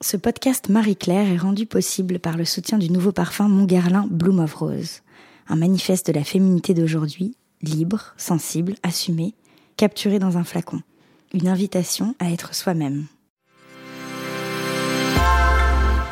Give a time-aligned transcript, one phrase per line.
[0.00, 4.54] Ce podcast Marie-Claire est rendu possible par le soutien du nouveau parfum Montguerlin Bloom of
[4.54, 5.00] Rose,
[5.48, 9.34] un manifeste de la féminité d'aujourd'hui, libre, sensible, assumée,
[9.76, 10.82] capturé dans un flacon.
[11.34, 13.06] Une invitation à être soi-même.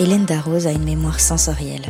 [0.00, 1.86] Hélène Darroze a une mémoire sensorielle.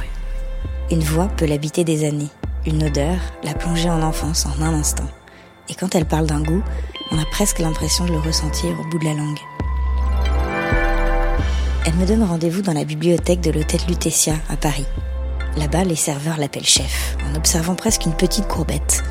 [0.90, 2.30] Une voix peut l'habiter des années,
[2.66, 5.08] une odeur la plonger en enfance en un instant.
[5.70, 6.62] Et quand elle parle d'un goût,
[7.12, 9.38] on a presque l'impression de le ressentir au bout de la langue.
[11.88, 14.84] Elle me donne rendez-vous dans la bibliothèque de l'hôtel Lutetia à Paris.
[15.56, 19.02] Là-bas, les serveurs l'appellent chef, en observant presque une petite courbette.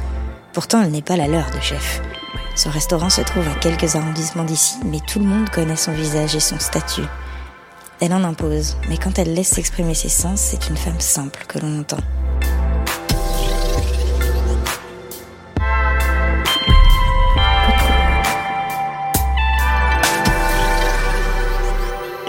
[0.54, 2.04] Pourtant, elle n'est pas la leur de chef.
[2.56, 6.36] Son restaurant se trouve à quelques arrondissements d'ici, mais tout le monde connaît son visage
[6.36, 7.08] et son statut.
[8.00, 11.58] Elle en impose, mais quand elle laisse s'exprimer ses sens, c'est une femme simple que
[11.58, 11.98] l'on entend.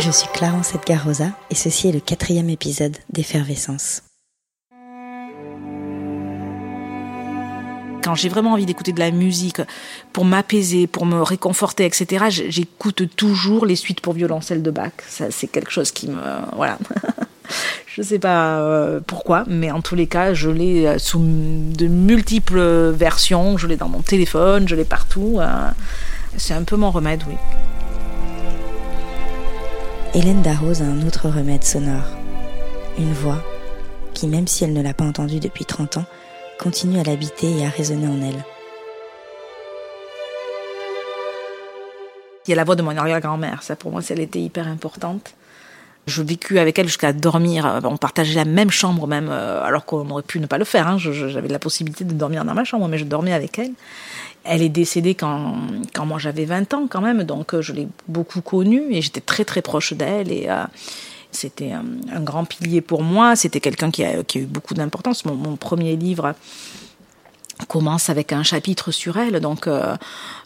[0.09, 4.03] Je suis Clarence Edgar Rosa et ceci est le quatrième épisode d'Effervescence.
[8.03, 9.61] Quand j'ai vraiment envie d'écouter de la musique
[10.15, 14.93] pour m'apaiser, pour me réconforter, etc., j'écoute toujours les suites pour violoncelle de Bach.
[15.07, 16.23] Ça, c'est quelque chose qui me,
[16.57, 16.79] voilà.
[17.87, 21.87] je sais pas euh, pourquoi, mais en tous les cas, je l'ai euh, sous de
[21.87, 23.59] multiples versions.
[23.59, 25.37] Je l'ai dans mon téléphone, je l'ai partout.
[25.39, 25.69] Euh.
[26.39, 27.35] c'est un peu mon remède, oui.
[30.15, 32.17] Hélène Darroze a un autre remède sonore.
[32.99, 33.43] Une voix
[34.15, 36.05] qui, même si elle ne l'a pas entendue depuis 30 ans,
[36.59, 38.43] continue à l'habiter et à résonner en elle.
[42.47, 43.63] Il y a la voix de mon arrière-grand-mère.
[43.63, 45.35] Ça, pour moi, elle était hyper importante.
[46.09, 47.81] Je vécu avec elle jusqu'à dormir.
[47.85, 50.89] On partageait la même chambre, même, euh, alors qu'on aurait pu ne pas le faire.
[50.89, 50.97] Hein.
[50.99, 53.73] J'avais la possibilité de dormir dans ma chambre, mais je dormais avec elle.
[54.45, 55.57] Elle est décédée quand,
[55.93, 59.21] quand moi j'avais 20 ans quand même, donc euh, je l'ai beaucoup connue et j'étais
[59.21, 60.65] très très proche d'elle et euh,
[61.31, 63.37] c'était un, grand pilier pour moi.
[63.37, 65.25] C'était quelqu'un qui a, qui a, eu beaucoup d'importance.
[65.27, 66.35] Mon, premier livre
[67.67, 69.97] commence avec un chapitre sur elle, donc euh,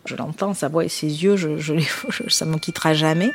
[0.07, 1.75] je l'entends, sa voix et ses yeux, je, je,
[2.29, 3.31] ça me quittera jamais.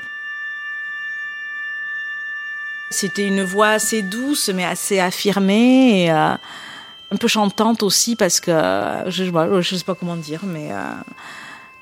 [2.90, 6.06] C'était une voix assez douce mais assez affirmée.
[6.06, 6.38] Et,
[7.12, 8.52] un peu chantante aussi parce que
[9.08, 10.76] je ne sais pas comment dire, mais euh,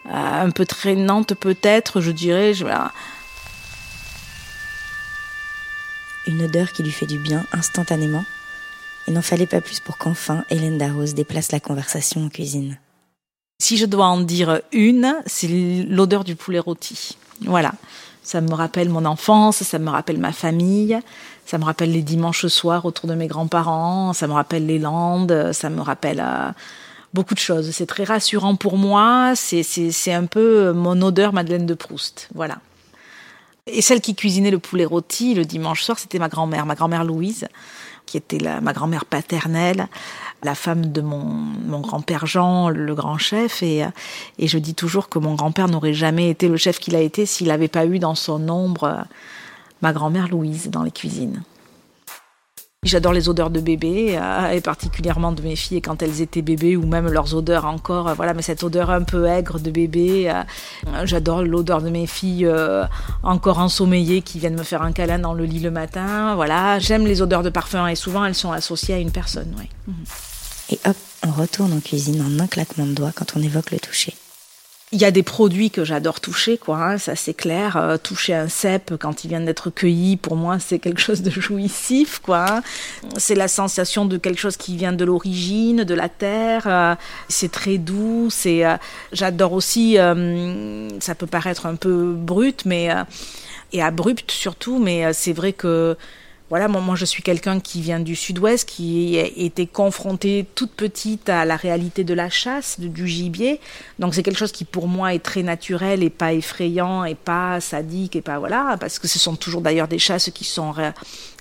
[0.07, 2.53] euh, un peu traînante peut-être, je dirais.
[2.53, 2.65] Je,
[6.27, 8.25] Une odeur qui lui fait du bien instantanément.
[9.07, 12.79] Il n'en fallait pas plus pour qu'enfin Hélène Darroze déplace la conversation en cuisine.
[13.61, 15.47] Si je dois en dire une, c'est
[15.87, 17.17] l'odeur du poulet rôti.
[17.41, 17.73] Voilà.
[18.25, 20.99] Ça me rappelle mon enfance, ça me rappelle ma famille,
[21.45, 25.51] ça me rappelle les dimanches soirs autour de mes grands-parents, ça me rappelle les Landes,
[25.53, 26.49] ça me rappelle euh,
[27.13, 27.69] beaucoup de choses.
[27.69, 32.29] C'est très rassurant pour moi, c'est un peu mon odeur Madeleine de Proust.
[32.33, 32.57] Voilà.
[33.67, 37.03] Et celle qui cuisinait le poulet rôti le dimanche soir, c'était ma grand-mère, ma grand-mère
[37.03, 37.47] Louise,
[38.05, 39.87] qui était ma grand-mère paternelle
[40.45, 43.63] la femme de mon, grand-père Jean, le grand chef.
[43.63, 43.83] Et,
[44.37, 47.25] et je dis toujours que mon grand-père n'aurait jamais été le chef qu'il a été
[47.25, 49.01] s'il n'avait pas eu dans son ombre euh,
[49.81, 51.43] ma grand-mère Louise dans les cuisines.
[52.85, 56.77] J'adore les odeurs de bébé, euh, et particulièrement de mes filles quand elles étaient bébés,
[56.77, 58.09] ou même leurs odeurs encore.
[58.09, 60.31] Euh, voilà, mais cette odeur un peu aigre de bébé.
[61.03, 62.49] J'adore l'odeur de mes filles
[63.23, 66.35] encore ensommeillées qui viennent me faire un câlin dans le lit le matin.
[66.35, 69.53] Voilà, j'aime les odeurs de parfum et souvent elles sont associées à une personne.
[69.57, 69.69] Oui.
[70.69, 70.95] Et hop,
[71.25, 74.15] on retourne en cuisine en un claquement de doigts quand on évoque le toucher.
[74.95, 76.77] Il y a des produits que j'adore toucher, quoi.
[76.77, 77.75] Hein, ça c'est clair.
[77.75, 81.29] Euh, toucher un cèpe quand il vient d'être cueilli, pour moi, c'est quelque chose de
[81.29, 82.45] jouissif, quoi.
[82.49, 82.61] Hein.
[83.17, 86.63] C'est la sensation de quelque chose qui vient de l'origine, de la terre.
[86.67, 86.95] Euh,
[87.27, 88.29] c'est très doux.
[88.31, 88.65] C'est.
[88.65, 88.77] Euh,
[89.11, 89.97] j'adore aussi.
[91.01, 92.87] ça peut paraître un peu brut, mais
[93.73, 95.97] et abrupt surtout, mais c'est vrai que
[96.49, 101.27] voilà, moi, je suis quelqu'un qui vient du sud-ouest, qui a été confronté toute petite
[101.27, 103.59] à la réalité de la chasse, du gibier.
[103.97, 107.59] Donc c'est quelque chose qui pour moi est très naturel et pas effrayant et pas
[107.61, 110.73] sadique et pas voilà, parce que ce sont toujours d'ailleurs des chasses qui sont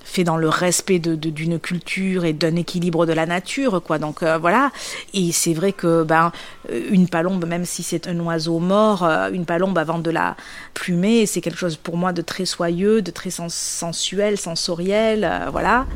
[0.04, 3.98] fait dans le respect de, d'une culture et d'un équilibre de la nature, quoi.
[3.98, 4.70] Donc euh, voilà.
[5.12, 6.30] Et c'est vrai que ben
[6.70, 10.36] euh, une palombe, même si c'est un oiseau mort, euh, une palombe avant de la
[10.74, 15.86] plumer, c'est quelque chose pour moi de très soyeux, de très sensuel, sensoriel, voilà.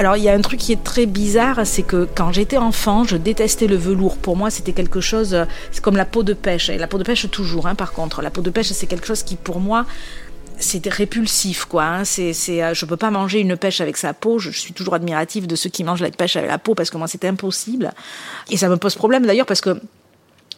[0.00, 3.04] Alors il y a un truc qui est très bizarre, c'est que quand j'étais enfant,
[3.04, 4.16] je détestais le velours.
[4.16, 5.36] Pour moi, c'était quelque chose,
[5.72, 6.70] c'est comme la peau de pêche.
[6.70, 8.22] Et la peau de pêche toujours, hein, par contre.
[8.22, 9.84] La peau de pêche, c'est quelque chose qui, pour moi,
[10.58, 12.04] c'était répulsif quoi hein.
[12.04, 14.92] c'est c'est euh, je peux pas manger une pêche avec sa peau je, suis toujours
[14.92, 17.90] admirative de ceux qui mangent la pêche avec la peau parce que moi c'est impossible
[18.50, 19.80] et ça me pose problème d'ailleurs parce que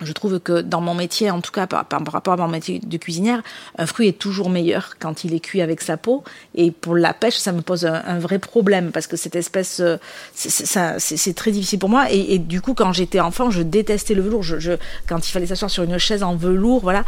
[0.01, 2.97] je trouve que dans mon métier, en tout cas par, rapport à mon métier de
[2.97, 3.43] cuisinière,
[3.79, 6.25] un fruit est toujours meilleur quand il est cuit avec sa peau.
[6.55, 9.97] Et pour la pêche, ça me pose un, vrai problème parce que cette espèce, euh,
[10.35, 12.11] c'est très difficile pour moi.
[12.11, 14.45] Et, du coup, quand j'étais enfant, je détestais le velours.
[15.07, 17.05] Quand il fallait s'asseoir sur une chaise en velours, voilà,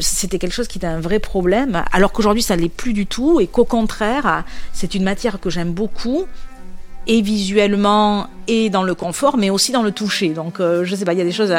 [0.00, 1.82] c'était quelque chose qui était un vrai problème.
[1.92, 5.72] Alors qu'aujourd'hui, ça l'est plus du tout et qu'au contraire, c'est une matière que j'aime
[5.72, 6.26] beaucoup
[7.06, 10.30] et visuellement et dans le confort, mais aussi dans le toucher.
[10.30, 11.54] Donc, euh, je sais pas, il y a des choses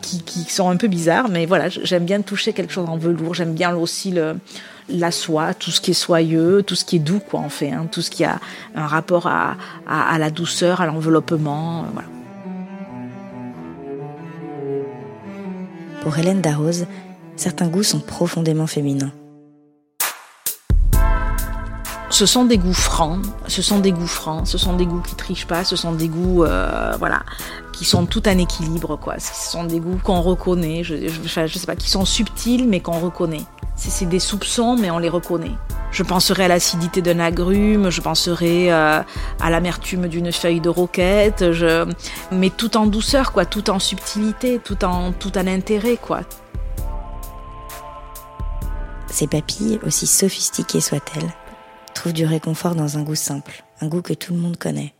[0.00, 3.34] qui, qui, sont un peu bizarres, mais voilà, j'aime bien toucher quelque chose en velours.
[3.34, 4.14] J'aime bien aussi
[4.88, 7.70] la soie, tout ce qui est soyeux, tout ce qui est doux, quoi, en fait,
[7.70, 8.40] hein, tout ce qui a
[8.74, 9.56] un rapport à,
[9.86, 12.08] à, à la douceur, à l'enveloppement, euh, voilà.
[16.02, 16.86] Pour Hélène Darroze,
[17.34, 19.10] certains goûts sont profondément féminins.
[22.16, 25.14] Ce sont des goûts francs, ce sont des goûts francs, ce sont des goûts qui
[25.16, 27.24] trichent pas, ce sont des goûts, euh, voilà,
[27.74, 29.18] qui sont tout en équilibre, quoi.
[29.18, 30.94] Ce sont des goûts qu'on reconnaît, je,
[31.26, 33.44] sais pas, qui sont subtils mais qu'on reconnaît.
[33.76, 35.52] C'est des soupçons mais on les reconnaît.
[35.90, 39.02] Je penserai à l'acidité d'un agrume, je penserai euh,
[39.38, 41.86] à l'amertume d'une feuille de roquette, je...
[42.32, 46.20] mais tout en douceur, quoi, tout en subtilité, tout en, tout en intérêt, quoi.
[49.10, 51.30] Ces papilles, aussi sophistiquées soient-elles,
[51.96, 54.94] trouve du réconfort dans un goût simple, un goût que tout le monde connaît.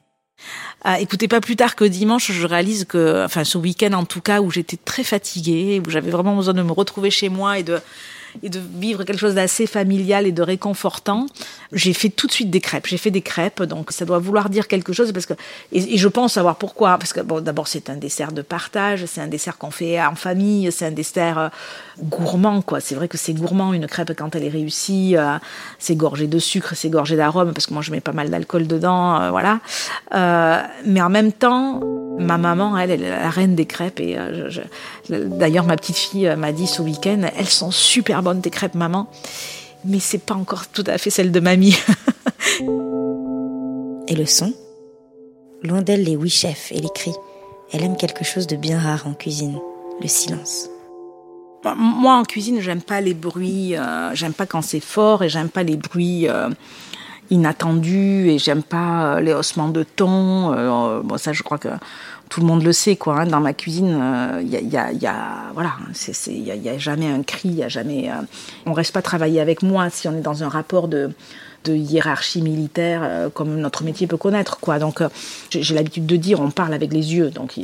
[0.82, 4.20] Ah, écoutez, pas plus tard que dimanche, je réalise que, enfin, ce week-end en tout
[4.20, 7.62] cas, où j'étais très fatiguée, où j'avais vraiment besoin de me retrouver chez moi et
[7.62, 7.81] de
[8.43, 11.27] et de vivre quelque chose d'assez familial et de réconfortant,
[11.73, 12.87] j'ai fait tout de suite des crêpes.
[12.87, 15.35] J'ai fait des crêpes, donc ça doit vouloir dire quelque chose parce que
[15.73, 16.99] et, je pense savoir pourquoi.
[16.99, 20.15] Parce que bon, d'abord c'est un dessert de partage, c'est un dessert qu'on fait en
[20.15, 21.49] famille, c'est un dessert euh,
[22.00, 22.81] gourmand quoi.
[22.81, 25.38] C'est vrai que c'est gourmand une crêpe quand elle est réussie, euh,
[25.79, 28.67] c'est gorgé de sucre, c'est gorgé d'arômes parce que moi je mets pas mal d'alcool
[28.67, 29.61] dedans, euh, voilà.
[30.85, 31.81] Mais en même temps,
[32.18, 34.60] ma maman, elle, elle est la reine des crêpes et euh, je,
[35.08, 38.74] je, d'ailleurs ma petite fille m'a dit ce week-end, elles sont super bonnes tes crêpes
[38.74, 39.08] maman,
[39.84, 41.76] mais c'est pas encore tout à fait celle de mamie.
[44.08, 44.52] et le son?
[45.62, 47.14] Loin d'elle les oui chefs et les cris.
[47.72, 49.58] Elle aime quelque chose de bien rare en cuisine,
[50.00, 50.68] le silence.
[51.76, 55.48] Moi en cuisine, j'aime pas les bruits, euh, j'aime pas quand c'est fort et j'aime
[55.48, 56.48] pas les bruits euh,
[57.31, 60.52] inattendus et j'aime pas euh, les haussements de ton.
[60.52, 61.69] Euh, bon ça je crois que
[62.28, 63.20] tout le monde le sait quoi.
[63.20, 63.99] Hein, dans ma cuisine,
[64.43, 65.73] il euh, y, a, y, a, voilà,
[66.26, 68.11] il y y a, jamais un cri, il y a jamais.
[68.11, 68.14] Euh,
[68.67, 71.11] on reste pas travailler avec moi si on est dans un rapport de
[71.66, 75.08] de hiérarchie militaire euh, comme notre métier peut connaître quoi donc euh,
[75.50, 77.54] j'ai l'habitude de dire on parle avec les yeux donc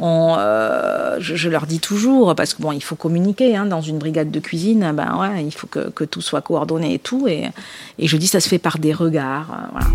[0.00, 3.98] on, euh, je, leur dis toujours parce que bon il faut communiquer hein, dans une
[3.98, 7.50] brigade de cuisine ben ouais il faut que, que tout soit coordonné et tout et,
[7.98, 9.88] et je dis ça se fait par des regards voilà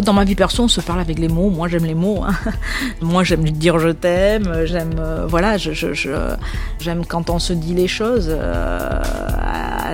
[0.00, 1.50] dans ma vie perso, on se parle avec les mots.
[1.50, 2.22] Moi, j'aime les mots.
[2.24, 2.34] Hein.
[3.00, 4.64] Moi, j'aime dire je t'aime.
[4.64, 6.16] J'aime, voilà, je,
[7.08, 8.30] quand on se dit les choses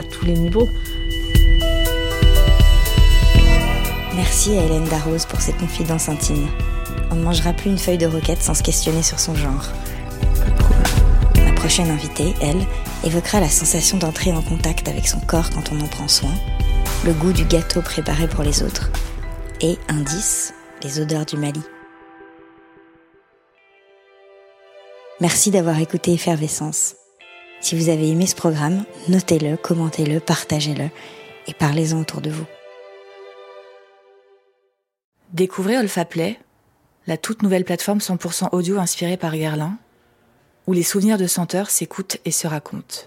[0.03, 0.69] tous les niveaux.
[4.15, 6.49] Merci à Hélène Darroze pour cette confidence intime.
[7.11, 9.69] On ne mangera plus une feuille de roquette sans se questionner sur son genre.
[11.37, 12.67] Ma prochaine invitée, elle,
[13.05, 16.33] évoquera la sensation d'entrer en contact avec son corps quand on en prend soin,
[17.05, 18.91] le goût du gâteau préparé pour les autres
[19.61, 21.63] et indice, les odeurs du Mali.
[25.21, 26.95] Merci d'avoir écouté Effervescence.
[27.67, 30.89] Si vous avez aimé ce programme, notez-le, commentez-le, partagez-le
[31.49, 32.45] et parlez-en autour de vous.
[35.33, 36.39] Découvrez Olfaplay,
[37.09, 39.79] la toute nouvelle plateforme 100% audio inspirée par Guerlain,
[40.69, 42.99] où les souvenirs de senteurs s'écoutent et se racontent.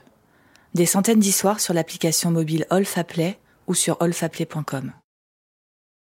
[0.73, 4.91] Des centaines d'histoires sur l'application mobile Olfaplay ou sur olfaplay.com.